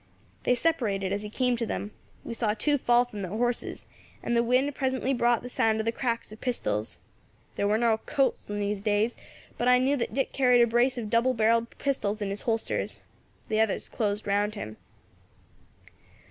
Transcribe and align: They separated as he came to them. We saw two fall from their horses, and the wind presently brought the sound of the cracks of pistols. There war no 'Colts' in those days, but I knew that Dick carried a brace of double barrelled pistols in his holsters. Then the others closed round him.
They 0.45 0.55
separated 0.55 1.13
as 1.13 1.21
he 1.21 1.29
came 1.29 1.55
to 1.57 1.65
them. 1.67 1.91
We 2.23 2.33
saw 2.33 2.55
two 2.55 2.79
fall 2.79 3.05
from 3.05 3.21
their 3.21 3.29
horses, 3.29 3.85
and 4.23 4.35
the 4.35 4.41
wind 4.41 4.73
presently 4.73 5.13
brought 5.13 5.43
the 5.43 5.47
sound 5.47 5.79
of 5.79 5.85
the 5.85 5.91
cracks 5.91 6.31
of 6.31 6.41
pistols. 6.41 6.97
There 7.55 7.67
war 7.67 7.77
no 7.77 7.95
'Colts' 7.99 8.49
in 8.49 8.59
those 8.59 8.79
days, 8.81 9.15
but 9.59 9.67
I 9.67 9.77
knew 9.77 9.95
that 9.97 10.11
Dick 10.15 10.31
carried 10.31 10.63
a 10.63 10.65
brace 10.65 10.97
of 10.97 11.11
double 11.11 11.35
barrelled 11.35 11.77
pistols 11.77 12.19
in 12.19 12.31
his 12.31 12.41
holsters. 12.49 13.03
Then 13.47 13.57
the 13.57 13.61
others 13.61 13.89
closed 13.89 14.25
round 14.25 14.55
him. 14.55 14.77